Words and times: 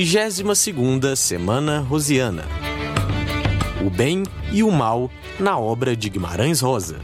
32ª 0.00 1.14
Semana 1.14 1.80
Rosiana. 1.80 2.46
O 3.84 3.90
bem 3.90 4.22
e 4.50 4.62
o 4.62 4.70
mal 4.70 5.10
na 5.38 5.58
obra 5.58 5.94
de 5.94 6.08
Guimarães 6.08 6.62
Rosa. 6.62 6.98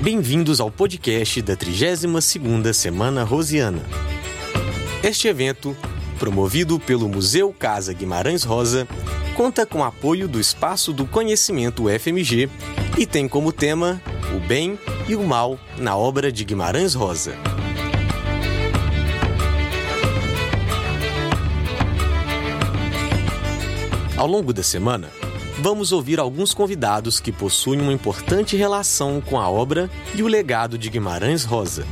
Bem-vindos 0.00 0.58
ao 0.58 0.70
podcast 0.70 1.42
da 1.42 1.54
32ª 1.54 2.72
Semana 2.72 3.22
Rosiana. 3.22 3.82
Este 5.02 5.28
evento, 5.28 5.76
promovido 6.18 6.80
pelo 6.80 7.06
Museu 7.06 7.52
Casa 7.52 7.92
Guimarães 7.92 8.44
Rosa, 8.44 8.88
conta 9.36 9.66
com 9.66 9.84
apoio 9.84 10.26
do 10.26 10.40
Espaço 10.40 10.90
do 10.90 11.06
Conhecimento 11.06 11.84
UFMG 11.84 12.48
e 12.98 13.06
tem 13.06 13.26
como 13.26 13.52
tema 13.52 14.00
o 14.34 14.40
bem 14.40 14.78
e 15.08 15.14
o 15.16 15.22
mal 15.24 15.58
na 15.78 15.96
obra 15.96 16.30
de 16.30 16.44
Guimarães 16.44 16.94
Rosa. 16.94 17.36
Ao 24.16 24.26
longo 24.26 24.52
da 24.52 24.62
semana, 24.62 25.08
vamos 25.58 25.90
ouvir 25.90 26.20
alguns 26.20 26.54
convidados 26.54 27.18
que 27.18 27.32
possuem 27.32 27.80
uma 27.80 27.92
importante 27.92 28.56
relação 28.56 29.20
com 29.20 29.38
a 29.38 29.50
obra 29.50 29.90
e 30.14 30.22
o 30.22 30.28
legado 30.28 30.78
de 30.78 30.88
Guimarães 30.88 31.44
Rosa. 31.44 31.86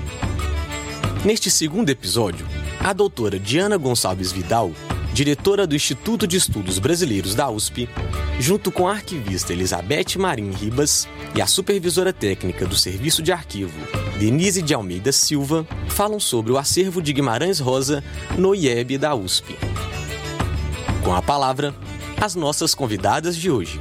Neste 1.25 1.51
segundo 1.51 1.91
episódio, 1.91 2.47
a 2.79 2.93
doutora 2.93 3.39
Diana 3.39 3.77
Gonçalves 3.77 4.33
Vidal, 4.33 4.71
diretora 5.13 5.67
do 5.67 5.75
Instituto 5.75 6.27
de 6.27 6.37
Estudos 6.37 6.79
Brasileiros 6.79 7.35
da 7.35 7.51
USP, 7.51 7.89
junto 8.39 8.71
com 8.71 8.89
a 8.89 8.93
arquivista 8.93 9.53
Elizabeth 9.53 10.17
Marim 10.17 10.51
Ribas 10.51 11.09
e 11.35 11.43
a 11.43 11.47
supervisora 11.47 12.13
técnica 12.13 12.67
do 12.67 12.77
Serviço 12.77 13.23
de 13.23 13.33
Arquivo, 13.33 13.79
Denise 14.19 14.63
de 14.63 14.75
Almeida 14.75 15.13
Silva, 15.13 15.67
falam 15.89 16.21
sobre 16.21 16.53
o 16.53 16.59
acervo 16.59 17.03
de 17.03 17.13
Guimarães 17.13 17.59
Rosa 17.59 18.03
no 18.39 18.55
IEB 18.55 18.99
da 18.99 19.15
USP. 19.15 19.57
Com 21.03 21.15
a 21.15 21.23
palavra, 21.23 21.75
as 22.21 22.35
nossas 22.35 22.75
convidadas 22.75 23.37
de 23.37 23.51
hoje. 23.51 23.81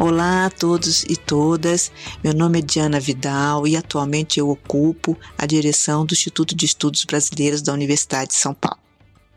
Olá 0.00 0.46
a 0.46 0.50
todos 0.50 1.02
e 1.02 1.16
todas. 1.16 1.90
Meu 2.22 2.32
nome 2.32 2.60
é 2.60 2.62
Diana 2.62 3.00
Vidal 3.00 3.66
e 3.66 3.76
atualmente 3.76 4.38
eu 4.38 4.48
ocupo 4.48 5.18
a 5.36 5.44
direção 5.44 6.06
do 6.06 6.14
Instituto 6.14 6.54
de 6.54 6.66
Estudos 6.66 7.04
Brasileiros 7.04 7.62
da 7.62 7.72
Universidade 7.72 8.28
de 8.28 8.36
São 8.36 8.54
Paulo. 8.54 8.87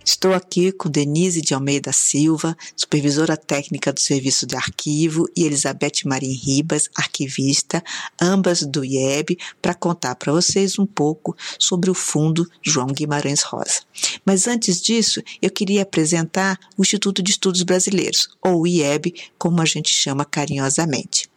Estou 0.03 0.33
aqui 0.33 0.71
com 0.71 0.89
Denise 0.89 1.41
de 1.41 1.53
Almeida 1.53 1.93
Silva, 1.93 2.57
supervisora 2.75 3.37
técnica 3.37 3.93
do 3.93 3.99
Serviço 3.99 4.47
de 4.47 4.55
Arquivo, 4.55 5.27
e 5.35 5.43
Elizabeth 5.43 6.03
Marim 6.05 6.33
Ribas, 6.33 6.89
arquivista, 6.95 7.83
ambas 8.19 8.61
do 8.61 8.83
IEB, 8.83 9.37
para 9.61 9.75
contar 9.75 10.15
para 10.15 10.33
vocês 10.33 10.79
um 10.79 10.85
pouco 10.85 11.35
sobre 11.59 11.89
o 11.89 11.93
Fundo 11.93 12.49
João 12.63 12.87
Guimarães 12.87 13.43
Rosa. 13.43 13.81
Mas 14.25 14.47
antes 14.47 14.81
disso, 14.81 15.21
eu 15.41 15.51
queria 15.51 15.83
apresentar 15.83 16.59
o 16.77 16.81
Instituto 16.81 17.21
de 17.21 17.31
Estudos 17.31 17.61
Brasileiros, 17.61 18.29
ou 18.41 18.65
IEB, 18.65 19.13
como 19.37 19.61
a 19.61 19.65
gente 19.65 19.89
chama 19.89 20.25
carinhosamente. 20.25 21.29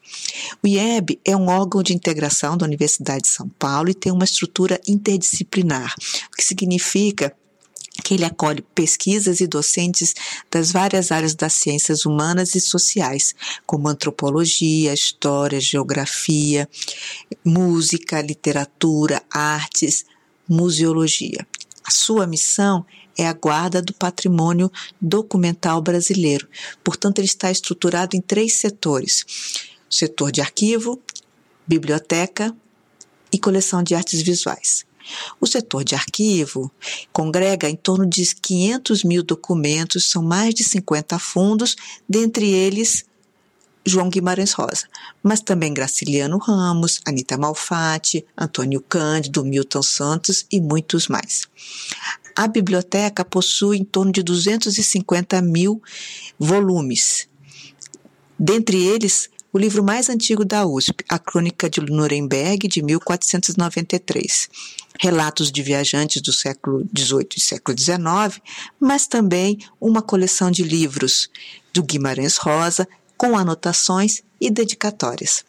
O 0.62 0.66
IEB 0.66 1.18
é 1.24 1.36
um 1.36 1.48
órgão 1.48 1.82
de 1.82 1.94
integração 1.94 2.56
da 2.56 2.66
Universidade 2.66 3.22
de 3.22 3.28
São 3.28 3.48
Paulo 3.48 3.90
e 3.90 3.94
tem 3.94 4.12
uma 4.12 4.24
estrutura 4.24 4.80
interdisciplinar, 4.86 5.94
o 6.32 6.36
que 6.36 6.44
significa 6.44 7.34
que 8.04 8.12
ele 8.12 8.24
acolhe 8.26 8.62
pesquisas 8.74 9.40
e 9.40 9.46
docentes 9.46 10.14
das 10.50 10.70
várias 10.70 11.10
áreas 11.10 11.34
das 11.34 11.54
ciências 11.54 12.04
humanas 12.04 12.54
e 12.54 12.60
sociais, 12.60 13.34
como 13.64 13.88
antropologia, 13.88 14.92
história, 14.92 15.58
geografia, 15.58 16.68
música, 17.42 18.20
literatura, 18.20 19.22
artes, 19.30 20.04
museologia. 20.46 21.46
A 21.82 21.90
sua 21.90 22.26
missão 22.26 22.84
é 23.16 23.26
a 23.26 23.32
guarda 23.32 23.80
do 23.80 23.94
patrimônio 23.94 24.70
documental 25.00 25.80
brasileiro. 25.80 26.46
Portanto, 26.82 27.20
ele 27.20 27.26
está 27.26 27.50
estruturado 27.50 28.14
em 28.14 28.20
três 28.20 28.52
setores: 28.52 29.24
o 29.90 29.94
setor 29.94 30.30
de 30.30 30.42
arquivo, 30.42 31.00
biblioteca 31.66 32.54
e 33.32 33.38
coleção 33.38 33.82
de 33.82 33.94
artes 33.94 34.20
visuais. 34.20 34.84
O 35.40 35.46
setor 35.46 35.84
de 35.84 35.94
arquivo 35.94 36.70
congrega 37.12 37.68
em 37.68 37.76
torno 37.76 38.06
de 38.06 38.34
500 38.34 39.04
mil 39.04 39.22
documentos, 39.22 40.10
são 40.10 40.22
mais 40.22 40.54
de 40.54 40.64
50 40.64 41.18
fundos, 41.18 41.76
dentre 42.08 42.48
eles 42.50 43.04
João 43.86 44.08
Guimarães 44.08 44.52
Rosa, 44.52 44.88
mas 45.22 45.40
também 45.40 45.74
Graciliano 45.74 46.38
Ramos, 46.38 47.00
Anita 47.04 47.36
Malfatti, 47.36 48.24
Antônio 48.36 48.80
Cândido, 48.80 49.44
Milton 49.44 49.82
Santos 49.82 50.46
e 50.50 50.60
muitos 50.60 51.06
mais. 51.06 51.42
A 52.34 52.48
biblioteca 52.48 53.24
possui 53.24 53.78
em 53.78 53.84
torno 53.84 54.10
de 54.10 54.22
250 54.22 55.40
mil 55.42 55.82
volumes. 56.38 57.28
Dentre 58.38 58.82
eles, 58.82 59.28
o 59.54 59.58
livro 59.58 59.84
mais 59.84 60.10
antigo 60.10 60.44
da 60.44 60.66
USP, 60.66 61.04
A 61.08 61.16
Crônica 61.16 61.70
de 61.70 61.80
Nuremberg, 61.80 62.66
de 62.66 62.82
1493. 62.82 64.48
Relatos 64.98 65.52
de 65.52 65.62
viajantes 65.62 66.20
do 66.20 66.32
século 66.32 66.84
XVIII 66.96 67.28
e 67.36 67.40
século 67.40 67.78
XIX, 67.78 68.42
mas 68.80 69.06
também 69.06 69.60
uma 69.80 70.02
coleção 70.02 70.50
de 70.50 70.64
livros 70.64 71.30
do 71.72 71.84
Guimarães 71.84 72.36
Rosa, 72.36 72.88
com 73.16 73.38
anotações 73.38 74.24
e 74.40 74.50
dedicatórias. 74.50 75.44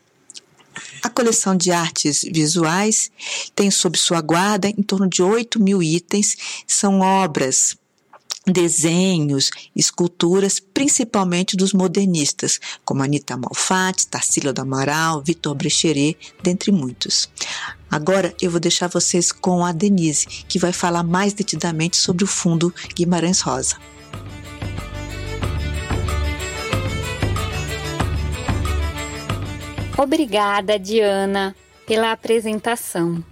A 1.01 1.09
coleção 1.09 1.57
de 1.57 1.71
artes 1.71 2.21
visuais 2.21 3.09
tem 3.55 3.71
sob 3.71 3.97
sua 3.97 4.21
guarda 4.21 4.67
em 4.67 4.83
torno 4.83 5.09
de 5.09 5.23
8 5.23 5.59
mil 5.59 5.81
itens, 5.81 6.37
são 6.67 6.99
obras 6.99 7.75
desenhos, 8.45 9.49
esculturas, 9.75 10.59
principalmente 10.59 11.57
dos 11.57 11.73
modernistas, 11.73 12.59
como 12.83 13.01
Anita 13.01 13.35
Malfatti, 13.35 14.07
Tarsila 14.07 14.53
do 14.53 14.61
Amaral, 14.61 15.21
Vitor 15.21 15.55
Brecheret, 15.55 16.17
dentre 16.43 16.71
muitos. 16.71 17.29
Agora 17.89 18.33
eu 18.41 18.51
vou 18.51 18.59
deixar 18.59 18.87
vocês 18.87 19.31
com 19.31 19.65
a 19.65 19.71
Denise, 19.71 20.27
que 20.47 20.59
vai 20.59 20.73
falar 20.73 21.03
mais 21.03 21.33
detidamente 21.33 21.97
sobre 21.97 22.23
o 22.23 22.27
Fundo 22.27 22.73
Guimarães 22.95 23.41
Rosa. 23.41 23.77
Obrigada, 29.97 30.77
Diana, 30.77 31.55
pela 31.87 32.11
apresentação. 32.11 33.23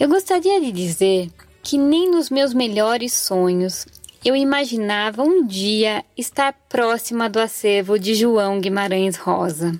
Eu 0.00 0.08
gostaria 0.08 0.60
de 0.60 0.72
dizer 0.72 1.30
que 1.66 1.76
nem 1.76 2.08
nos 2.08 2.30
meus 2.30 2.54
melhores 2.54 3.12
sonhos 3.12 3.88
eu 4.24 4.36
imaginava 4.36 5.24
um 5.24 5.44
dia 5.44 6.04
estar 6.16 6.52
próxima 6.68 7.28
do 7.28 7.40
acervo 7.40 7.98
de 7.98 8.14
João 8.14 8.60
Guimarães 8.60 9.16
Rosa. 9.16 9.72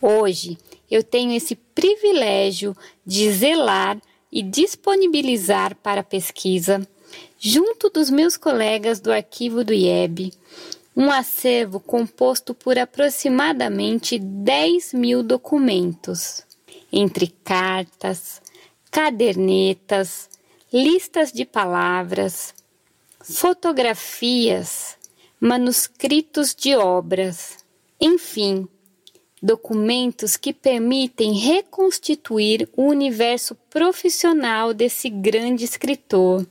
Hoje 0.00 0.56
eu 0.88 1.02
tenho 1.02 1.32
esse 1.32 1.56
privilégio 1.56 2.76
de 3.04 3.28
zelar 3.32 4.00
e 4.30 4.40
disponibilizar 4.40 5.74
para 5.82 6.04
pesquisa, 6.04 6.86
junto 7.40 7.90
dos 7.90 8.08
meus 8.08 8.36
colegas 8.36 9.00
do 9.00 9.10
arquivo 9.10 9.64
do 9.64 9.74
IEB, 9.74 10.32
um 10.96 11.10
acervo 11.10 11.80
composto 11.80 12.54
por 12.54 12.78
aproximadamente 12.78 14.16
10 14.16 14.92
mil 14.92 15.24
documentos, 15.24 16.42
entre 16.92 17.26
cartas, 17.42 18.40
cadernetas, 18.92 20.28
listas 20.72 21.32
de 21.32 21.44
palavras, 21.44 22.54
fotografias, 23.20 24.98
manuscritos 25.40 26.54
de 26.54 26.74
obras, 26.74 27.58
enfim, 28.00 28.68
documentos 29.42 30.36
que 30.36 30.52
permitem 30.52 31.32
reconstituir 31.32 32.68
o 32.76 32.82
universo 32.82 33.54
profissional 33.70 34.74
desse 34.74 35.08
grande 35.08 35.64
escritor. 35.64 36.46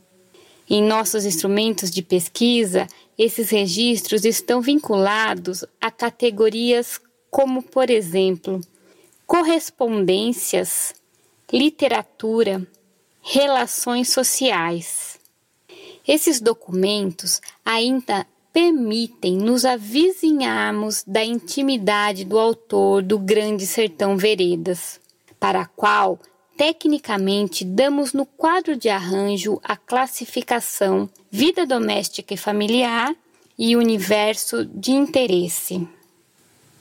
Em 0.70 0.82
nossos 0.82 1.24
instrumentos 1.24 1.92
de 1.92 2.02
pesquisa, 2.02 2.88
esses 3.18 3.50
registros 3.50 4.26
estão 4.26 4.62
vinculados 4.62 5.64
a 5.80 5.92
categorias 5.92 7.00
como, 7.30 7.62
por 7.62 7.90
exemplo, 7.90 8.62
correspondências, 9.26 10.94
literatura, 11.52 12.66
relações 13.30 14.10
sociais. 14.10 15.20
Esses 16.08 16.40
documentos 16.40 17.42
ainda 17.66 18.26
permitem 18.54 19.36
nos 19.36 19.66
avizinharmos 19.66 21.04
da 21.06 21.26
intimidade 21.26 22.24
do 22.24 22.40
autor 22.40 23.04
do 23.04 23.20
Grande 23.20 23.68
Sertão 23.68 24.16
Veredas, 24.18 25.02
para 25.38 25.62
a 25.62 25.66
qual 25.66 26.18
tecnicamente 26.56 27.66
damos 27.66 28.14
no 28.14 28.26
quadro 28.26 28.78
de 28.78 28.88
arranjo 28.88 29.60
a 29.62 29.76
classificação 29.76 31.10
vida 31.30 31.66
doméstica 31.66 32.34
e 32.34 32.38
familiar 32.38 33.14
e 33.60 33.76
universo 33.76 34.64
de 34.64 34.94
interesse. 34.94 35.86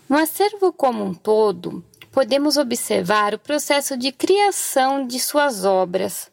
No 0.08 0.16
acervo 0.16 0.72
como 0.72 1.04
um 1.04 1.12
todo, 1.12 1.84
podemos 2.12 2.56
observar 2.56 3.34
o 3.34 3.38
processo 3.38 3.96
de 3.96 4.12
criação 4.12 5.04
de 5.04 5.18
suas 5.18 5.64
obras, 5.64 6.30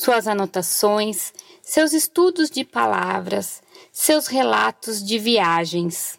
suas 0.00 0.26
anotações, 0.26 1.30
seus 1.62 1.92
estudos 1.92 2.50
de 2.50 2.64
palavras, 2.64 3.62
seus 3.92 4.28
relatos 4.28 5.04
de 5.04 5.18
viagens. 5.18 6.18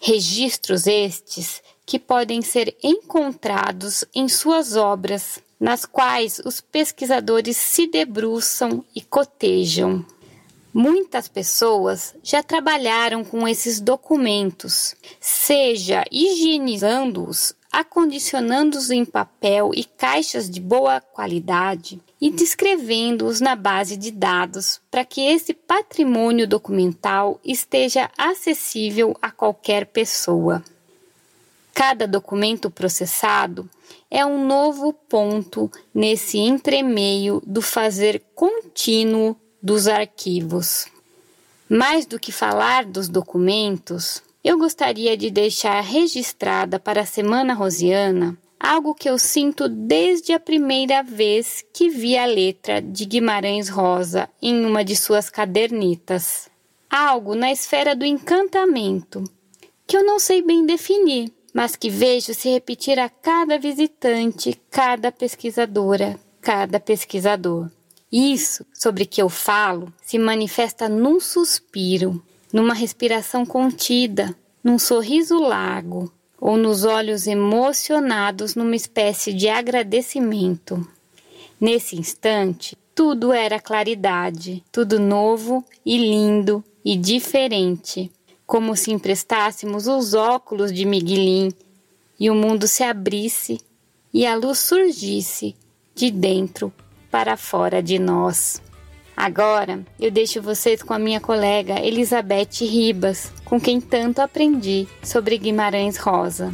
Registros 0.00 0.88
estes 0.88 1.62
que 1.86 1.96
podem 1.96 2.42
ser 2.42 2.76
encontrados 2.82 4.04
em 4.12 4.28
suas 4.28 4.74
obras, 4.74 5.38
nas 5.60 5.84
quais 5.84 6.40
os 6.44 6.60
pesquisadores 6.60 7.56
se 7.56 7.86
debruçam 7.86 8.84
e 8.94 9.00
cotejam. 9.00 10.04
Muitas 10.72 11.28
pessoas 11.28 12.16
já 12.20 12.42
trabalharam 12.42 13.24
com 13.24 13.46
esses 13.46 13.80
documentos, 13.80 14.96
seja 15.20 16.02
higienizando-os, 16.10 17.54
acondicionando-os 17.74 18.90
em 18.90 19.04
papel 19.04 19.72
e 19.74 19.82
caixas 19.82 20.48
de 20.48 20.60
boa 20.60 21.00
qualidade 21.00 22.00
e 22.20 22.30
descrevendo-os 22.30 23.40
na 23.40 23.56
base 23.56 23.96
de 23.96 24.12
dados 24.12 24.80
para 24.90 25.04
que 25.04 25.20
esse 25.20 25.52
patrimônio 25.52 26.46
documental 26.46 27.40
esteja 27.44 28.08
acessível 28.16 29.16
a 29.20 29.30
qualquer 29.30 29.86
pessoa. 29.86 30.62
Cada 31.74 32.06
documento 32.06 32.70
processado 32.70 33.68
é 34.08 34.24
um 34.24 34.46
novo 34.46 34.92
ponto 34.92 35.68
nesse 35.92 36.38
entremeio 36.38 37.42
do 37.44 37.60
fazer 37.60 38.22
contínuo 38.36 39.36
dos 39.60 39.88
arquivos. 39.88 40.86
Mais 41.68 42.06
do 42.06 42.20
que 42.20 42.30
falar 42.30 42.84
dos 42.84 43.08
documentos, 43.08 44.22
eu 44.44 44.58
gostaria 44.58 45.16
de 45.16 45.30
deixar 45.30 45.80
registrada 45.80 46.78
para 46.78 47.00
a 47.00 47.06
Semana 47.06 47.54
Rosiana 47.54 48.38
algo 48.64 48.94
que 48.94 49.08
eu 49.08 49.18
sinto 49.18 49.68
desde 49.68 50.32
a 50.32 50.40
primeira 50.40 51.02
vez 51.02 51.62
que 51.72 51.90
vi 51.90 52.16
a 52.16 52.24
letra 52.24 52.80
de 52.80 53.04
Guimarães 53.04 53.68
Rosa 53.68 54.28
em 54.40 54.64
uma 54.64 54.82
de 54.82 54.96
suas 54.96 55.28
cadernetas. 55.28 56.48
Algo 56.88 57.34
na 57.34 57.52
esfera 57.52 57.94
do 57.94 58.06
encantamento, 58.06 59.22
que 59.86 59.96
eu 59.96 60.04
não 60.04 60.18
sei 60.18 60.40
bem 60.40 60.64
definir, 60.64 61.30
mas 61.52 61.76
que 61.76 61.90
vejo 61.90 62.32
se 62.32 62.48
repetir 62.48 62.98
a 62.98 63.08
cada 63.08 63.58
visitante, 63.58 64.58
cada 64.70 65.12
pesquisadora, 65.12 66.18
cada 66.40 66.80
pesquisador. 66.80 67.70
Isso 68.10 68.64
sobre 68.72 69.04
que 69.04 69.20
eu 69.20 69.28
falo 69.28 69.92
se 70.02 70.18
manifesta 70.18 70.88
num 70.88 71.20
suspiro, 71.20 72.24
numa 72.54 72.72
respiração 72.72 73.44
contida, 73.44 74.32
num 74.62 74.78
sorriso 74.78 75.40
largo 75.40 76.12
ou 76.40 76.56
nos 76.56 76.84
olhos 76.84 77.26
emocionados 77.26 78.54
numa 78.54 78.76
espécie 78.76 79.34
de 79.34 79.48
agradecimento. 79.48 80.86
Nesse 81.60 81.96
instante, 81.96 82.78
tudo 82.94 83.32
era 83.32 83.58
claridade, 83.58 84.62
tudo 84.70 85.00
novo 85.00 85.64
e 85.84 85.98
lindo 85.98 86.62
e 86.84 86.96
diferente, 86.96 88.08
como 88.46 88.76
se 88.76 88.92
emprestássemos 88.92 89.88
os 89.88 90.14
óculos 90.14 90.72
de 90.72 90.84
Miguelin 90.84 91.52
e 92.20 92.30
o 92.30 92.36
mundo 92.36 92.68
se 92.68 92.84
abrisse 92.84 93.60
e 94.12 94.24
a 94.24 94.36
luz 94.36 94.60
surgisse 94.60 95.56
de 95.92 96.08
dentro 96.08 96.72
para 97.10 97.36
fora 97.36 97.82
de 97.82 97.98
nós. 97.98 98.62
Agora 99.16 99.84
eu 99.98 100.10
deixo 100.10 100.42
vocês 100.42 100.82
com 100.82 100.92
a 100.92 100.98
minha 100.98 101.20
colega 101.20 101.80
Elizabeth 101.80 102.62
Ribas, 102.62 103.32
com 103.44 103.60
quem 103.60 103.80
tanto 103.80 104.20
aprendi 104.20 104.88
sobre 105.02 105.38
Guimarães 105.38 105.96
Rosa. 105.96 106.50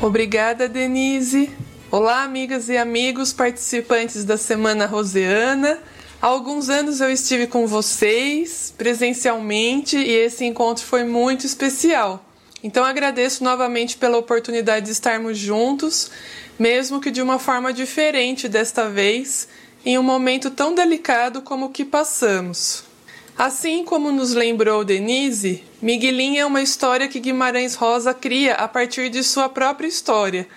Obrigada, 0.00 0.68
Denise. 0.68 1.50
Olá, 1.90 2.22
amigas 2.22 2.68
e 2.68 2.76
amigos 2.76 3.32
participantes 3.32 4.24
da 4.24 4.36
Semana 4.36 4.86
Roseana. 4.86 5.78
Há 6.20 6.26
alguns 6.26 6.68
anos 6.68 7.00
eu 7.00 7.10
estive 7.10 7.46
com 7.46 7.66
vocês 7.66 8.74
presencialmente 8.76 9.96
e 9.96 10.10
esse 10.10 10.44
encontro 10.44 10.84
foi 10.84 11.04
muito 11.04 11.46
especial. 11.46 12.25
Então 12.66 12.84
agradeço 12.84 13.44
novamente 13.44 13.96
pela 13.96 14.18
oportunidade 14.18 14.86
de 14.86 14.90
estarmos 14.90 15.38
juntos, 15.38 16.10
mesmo 16.58 17.00
que 17.00 17.12
de 17.12 17.22
uma 17.22 17.38
forma 17.38 17.72
diferente 17.72 18.48
desta 18.48 18.88
vez, 18.88 19.46
em 19.84 19.96
um 19.96 20.02
momento 20.02 20.50
tão 20.50 20.74
delicado 20.74 21.42
como 21.42 21.66
o 21.66 21.70
que 21.70 21.84
passamos. 21.84 22.82
Assim 23.38 23.84
como 23.84 24.10
nos 24.10 24.34
lembrou 24.34 24.84
Denise, 24.84 25.62
Miguelin 25.80 26.38
é 26.38 26.44
uma 26.44 26.60
história 26.60 27.06
que 27.06 27.20
Guimarães 27.20 27.76
Rosa 27.76 28.12
cria 28.12 28.54
a 28.54 28.66
partir 28.66 29.10
de 29.10 29.22
sua 29.22 29.48
própria 29.48 29.86
história, 29.86 30.48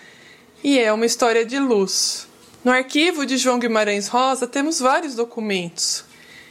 e 0.63 0.79
é 0.79 0.91
uma 0.91 1.05
história 1.05 1.45
de 1.45 1.59
luz. 1.59 2.27
No 2.65 2.71
arquivo 2.71 3.23
de 3.23 3.37
João 3.37 3.59
Guimarães 3.59 4.07
Rosa 4.07 4.47
temos 4.47 4.79
vários 4.79 5.13
documentos. 5.13 6.03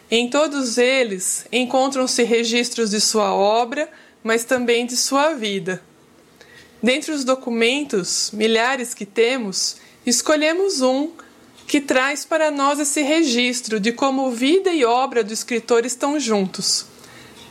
Em 0.09 0.31
todos 0.31 0.79
eles 0.79 1.47
encontram-se 1.51 2.23
registros 2.23 2.91
de 2.91 3.01
sua 3.01 3.35
obra, 3.35 3.91
mas 4.23 4.45
também 4.45 4.87
de 4.87 4.97
sua 4.97 5.35
vida. 5.35 5.83
Dentre 6.83 7.13
os 7.13 7.25
documentos, 7.25 8.31
milhares 8.33 8.95
que 8.95 9.05
temos, 9.05 9.77
escolhemos 10.07 10.81
um 10.81 11.11
que 11.67 11.81
traz 11.81 12.25
para 12.25 12.51
nós 12.51 12.79
esse 12.79 13.03
registro 13.03 13.79
de 13.79 13.93
como 13.93 14.31
vida 14.31 14.71
e 14.71 14.85
obra 14.85 15.23
do 15.23 15.33
escritor 15.33 15.85
estão 15.85 16.19
juntos. 16.19 16.87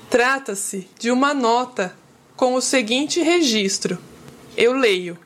Trata-se 0.10 0.88
de 0.98 1.12
uma 1.12 1.34
nota 1.34 1.96
com 2.36 2.56
o 2.56 2.62
seguinte 2.62 3.22
registro: 3.22 3.98
Eu 4.56 4.74
leio. 4.74 5.20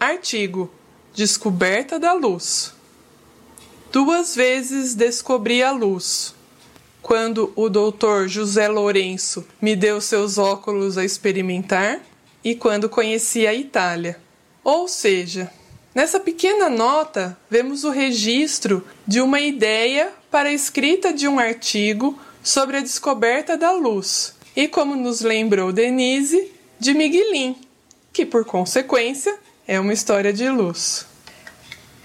Artigo: 0.00 0.72
Descoberta 1.14 1.98
da 1.98 2.14
luz. 2.14 2.72
Duas 3.92 4.34
vezes 4.34 4.94
descobri 4.94 5.62
a 5.62 5.70
luz 5.70 6.34
quando 7.02 7.52
o 7.56 7.68
doutor 7.68 8.28
José 8.28 8.68
Lourenço 8.68 9.44
me 9.60 9.74
deu 9.74 10.00
seus 10.00 10.38
óculos 10.38 10.96
a 10.96 11.04
experimentar 11.04 12.00
e 12.44 12.54
quando 12.54 12.88
conheci 12.88 13.46
a 13.46 13.52
Itália. 13.52 14.18
Ou 14.62 14.86
seja, 14.86 15.50
nessa 15.92 16.20
pequena 16.20 16.70
nota 16.70 17.36
vemos 17.50 17.82
o 17.82 17.90
registro 17.90 18.86
de 19.06 19.20
uma 19.20 19.40
ideia 19.40 20.12
para 20.30 20.48
a 20.48 20.52
escrita 20.52 21.12
de 21.12 21.26
um 21.26 21.38
artigo 21.38 22.18
sobre 22.42 22.76
a 22.76 22.80
descoberta 22.80 23.56
da 23.56 23.72
luz 23.72 24.34
e, 24.54 24.68
como 24.68 24.94
nos 24.94 25.20
lembrou 25.20 25.72
Denise, 25.72 26.52
de 26.78 26.94
Miguelin, 26.94 27.56
que 28.12 28.24
por 28.24 28.44
consequência 28.44 29.36
é 29.66 29.78
uma 29.78 29.92
história 29.92 30.32
de 30.32 30.48
luz. 30.48 31.06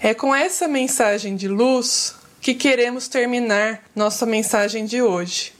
É 0.00 0.14
com 0.14 0.34
essa 0.34 0.68
mensagem 0.68 1.34
de 1.34 1.48
luz 1.48 2.14
que 2.48 2.54
queremos 2.54 3.08
terminar 3.08 3.84
nossa 3.94 4.24
mensagem 4.24 4.86
de 4.86 5.02
hoje. 5.02 5.52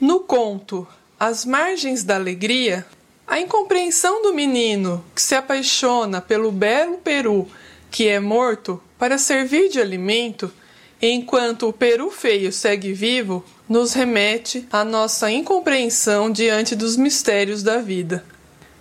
No 0.00 0.18
conto 0.18 0.88
As 1.16 1.44
Margens 1.44 2.02
da 2.02 2.16
Alegria, 2.16 2.84
a 3.24 3.38
incompreensão 3.38 4.22
do 4.22 4.34
menino 4.34 5.04
que 5.14 5.22
se 5.22 5.36
apaixona 5.36 6.20
pelo 6.20 6.50
belo 6.50 6.98
peru 6.98 7.46
que 7.92 8.08
é 8.08 8.18
morto 8.18 8.82
para 8.98 9.18
servir 9.18 9.68
de 9.68 9.80
alimento, 9.80 10.52
enquanto 11.00 11.68
o 11.68 11.72
peru 11.72 12.10
feio 12.10 12.52
segue 12.52 12.92
vivo, 12.92 13.44
nos 13.68 13.92
remete 13.92 14.66
à 14.72 14.84
nossa 14.84 15.30
incompreensão 15.30 16.28
diante 16.28 16.74
dos 16.74 16.96
mistérios 16.96 17.62
da 17.62 17.78
vida. 17.78 18.24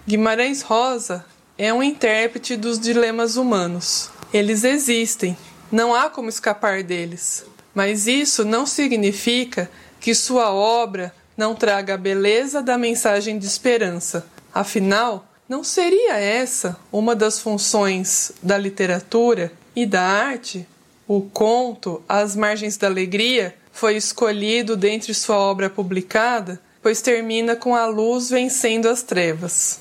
Guimarães 0.08 0.64
Rosa 0.64 1.24
é 1.60 1.72
um 1.72 1.84
intérprete 1.84 2.58
dos 2.58 2.80
dilemas 2.80 3.36
humanos. 3.36 4.10
Eles 4.34 4.64
existem, 4.64 5.38
não 5.72 5.94
há 5.94 6.10
como 6.10 6.30
escapar 6.30 6.84
deles. 6.84 7.46
Mas 7.74 8.08
isso 8.08 8.44
não 8.44 8.66
significa 8.66 9.72
que 10.00 10.14
sua 10.14 10.52
obra 10.52 11.14
não 11.38 11.56
traga 11.56 11.94
a 11.94 11.98
beleza 11.98 12.62
da 12.62 12.78
mensagem 12.78 13.40
de 13.40 13.46
esperança. 13.46 14.28
Afinal, 14.54 15.26
não 15.48 15.64
seria 15.64 16.18
essa 16.18 16.78
uma 16.92 17.16
das 17.16 17.40
funções 17.40 18.32
da 18.44 18.58
literatura 18.58 19.52
e 19.76 19.86
da 19.86 20.02
arte? 20.02 20.68
O 21.08 21.22
conto 21.22 22.02
Às 22.08 22.36
Margens 22.36 22.78
da 22.78 22.88
Alegria 22.88 23.56
foi 23.72 23.96
escolhido 23.96 24.76
dentre 24.76 25.14
sua 25.14 25.38
obra 25.38 25.70
publicada, 25.70 26.62
pois 26.82 27.02
termina 27.02 27.56
com 27.56 27.76
a 27.76 27.86
luz 27.86 28.30
vencendo 28.30 28.88
as 28.88 29.04
trevas. 29.04 29.80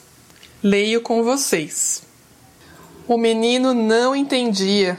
Leio 0.62 1.00
com 1.00 1.22
vocês. 1.22 2.02
O 3.06 3.16
menino 3.16 3.74
não 3.74 4.14
entendia 4.14 4.98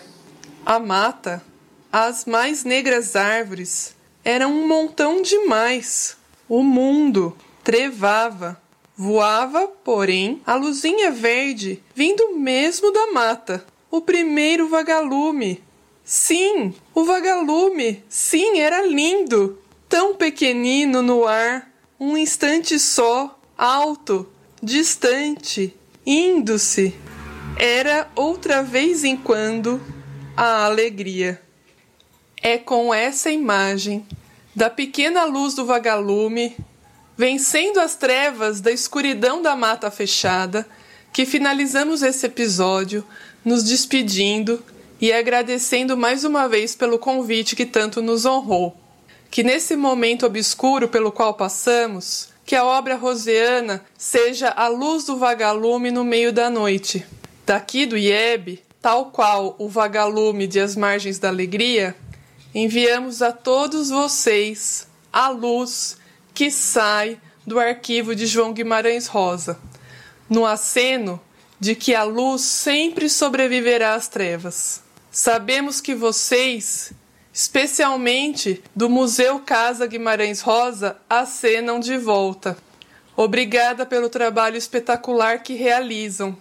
a 0.65 0.79
mata, 0.79 1.43
as 1.91 2.25
mais 2.25 2.63
negras 2.63 3.15
árvores, 3.15 3.95
eram 4.23 4.51
um 4.51 4.67
montão 4.67 5.21
demais. 5.21 6.17
O 6.47 6.63
mundo 6.63 7.35
trevava, 7.63 8.61
Voava, 9.03 9.67
porém, 9.67 10.43
a 10.45 10.53
luzinha 10.53 11.09
verde 11.09 11.81
vindo 11.95 12.35
mesmo 12.35 12.91
da 12.91 13.11
mata. 13.11 13.65
O 13.89 13.99
primeiro 13.99 14.67
vagalume. 14.69 15.63
Sim, 16.03 16.71
o 16.93 17.03
vagalume. 17.03 18.03
Sim, 18.07 18.59
era 18.59 18.85
lindo. 18.85 19.57
Tão 19.89 20.13
pequenino 20.13 21.01
no 21.01 21.25
ar, 21.25 21.67
um 21.99 22.15
instante 22.15 22.77
só, 22.77 23.39
alto, 23.57 24.29
distante, 24.61 25.75
indo-se. 26.05 26.93
Era 27.57 28.07
outra 28.15 28.61
vez 28.61 29.03
em 29.03 29.17
quando 29.17 29.81
a 30.43 30.65
alegria. 30.65 31.39
É 32.41 32.57
com 32.57 32.91
essa 32.91 33.29
imagem 33.29 34.03
da 34.55 34.71
pequena 34.71 35.23
luz 35.23 35.53
do 35.53 35.67
vagalume, 35.67 36.57
vencendo 37.15 37.79
as 37.79 37.95
trevas 37.95 38.59
da 38.59 38.71
escuridão 38.71 39.43
da 39.43 39.55
mata 39.55 39.91
fechada, 39.91 40.67
que 41.13 41.27
finalizamos 41.27 42.01
esse 42.01 42.25
episódio 42.25 43.05
nos 43.45 43.63
despedindo 43.63 44.63
e 44.99 45.13
agradecendo 45.13 45.95
mais 45.95 46.23
uma 46.23 46.49
vez 46.49 46.75
pelo 46.75 46.97
convite 46.97 47.55
que 47.55 47.65
tanto 47.65 48.01
nos 48.01 48.25
honrou. 48.25 48.75
Que 49.29 49.43
nesse 49.43 49.75
momento 49.75 50.25
obscuro 50.25 50.87
pelo 50.87 51.11
qual 51.11 51.35
passamos, 51.35 52.29
que 52.47 52.55
a 52.55 52.65
obra 52.65 52.95
rosiana 52.95 53.85
seja 53.95 54.49
a 54.49 54.67
luz 54.67 55.03
do 55.03 55.17
vagalume 55.17 55.91
no 55.91 56.03
meio 56.03 56.33
da 56.33 56.49
noite. 56.49 57.05
Daqui 57.45 57.85
do 57.85 57.95
IEB, 57.95 58.59
tal 58.81 59.11
qual 59.11 59.55
o 59.59 59.69
vagalume 59.69 60.47
de 60.47 60.59
As 60.59 60.75
Margens 60.75 61.19
da 61.19 61.27
Alegria, 61.27 61.95
enviamos 62.53 63.21
a 63.21 63.31
todos 63.31 63.89
vocês 63.89 64.87
a 65.13 65.29
luz 65.29 65.97
que 66.33 66.49
sai 66.49 67.19
do 67.45 67.59
arquivo 67.59 68.15
de 68.15 68.25
João 68.25 68.53
Guimarães 68.53 69.07
Rosa, 69.07 69.59
no 70.29 70.45
aceno 70.45 71.21
de 71.59 71.75
que 71.75 71.93
a 71.93 72.03
luz 72.03 72.41
sempre 72.41 73.07
sobreviverá 73.07 73.93
às 73.93 74.07
trevas. 74.07 74.81
Sabemos 75.11 75.79
que 75.79 75.93
vocês, 75.93 76.91
especialmente 77.31 78.63
do 78.75 78.89
Museu 78.89 79.39
Casa 79.39 79.85
Guimarães 79.85 80.41
Rosa, 80.41 80.97
acenam 81.07 81.79
de 81.79 81.97
volta. 81.97 82.57
Obrigada 83.15 83.85
pelo 83.85 84.09
trabalho 84.09 84.57
espetacular 84.57 85.43
que 85.43 85.53
realizam. 85.53 86.35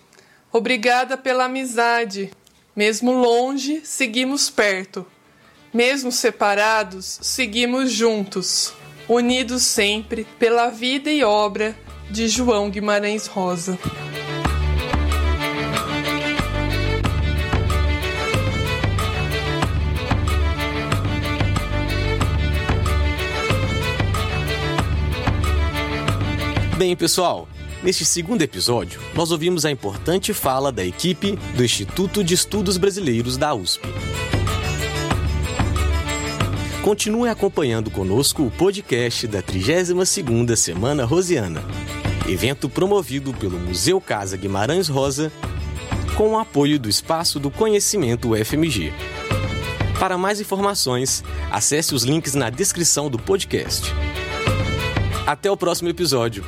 Obrigada 0.53 1.17
pela 1.17 1.45
amizade. 1.45 2.31
Mesmo 2.75 3.13
longe, 3.13 3.83
seguimos 3.85 4.51
perto. 4.51 5.07
Mesmo 5.73 6.11
separados, 6.11 7.19
seguimos 7.23 7.93
juntos, 7.93 8.73
unidos 9.09 9.63
sempre 9.63 10.27
pela 10.39 10.69
vida 10.69 11.09
e 11.11 11.23
obra 11.23 11.77
de 12.11 12.27
João 12.27 12.69
Guimarães 12.69 13.29
Rosa. 13.29 13.79
Bem, 26.77 26.97
pessoal, 26.97 27.47
neste 27.83 28.05
segundo 28.05 28.43
episódio, 28.43 29.01
nós 29.15 29.31
ouvimos 29.31 29.65
a 29.65 29.71
importante 29.71 30.33
fala 30.35 30.71
da 30.71 30.85
equipe 30.85 31.39
do 31.55 31.65
Instituto 31.65 32.23
de 32.23 32.35
Estudos 32.35 32.77
Brasileiros 32.77 33.37
da 33.37 33.55
USP. 33.55 33.89
Continue 36.83 37.29
acompanhando 37.29 37.91
conosco 37.91 38.43
o 38.43 38.51
podcast 38.51 39.27
da 39.27 39.43
32ª 39.43 40.57
Semana 40.57 41.05
Rosiana, 41.05 41.63
evento 42.29 42.69
promovido 42.69 43.35
pelo 43.35 43.59
Museu 43.59 44.01
Casa 44.01 44.37
Guimarães 44.37 44.89
Rosa, 44.89 45.31
com 46.17 46.31
o 46.31 46.39
apoio 46.39 46.79
do 46.79 46.89
Espaço 46.89 47.39
do 47.39 47.51
Conhecimento 47.51 48.31
UFMG. 48.31 48.93
Para 49.99 50.17
mais 50.17 50.41
informações, 50.41 51.23
acesse 51.51 51.95
os 51.95 52.05
links 52.05 52.35
na 52.35 52.49
descrição 52.49 53.11
do 53.11 53.19
podcast. 53.19 53.93
Até 55.27 55.51
o 55.51 55.57
próximo 55.57 55.91
episódio. 55.91 56.43